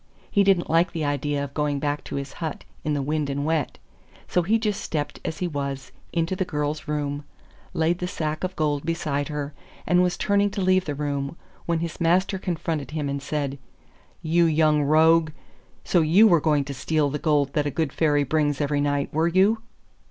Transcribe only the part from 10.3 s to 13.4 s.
to leave the room, when his master confronted him and